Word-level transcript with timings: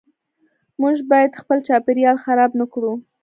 موږ 0.81 0.97
باید 1.11 1.39
خپل 1.41 1.57
چاپیریال 1.67 2.17
خراب 2.23 2.51
نکړو. 2.61 2.91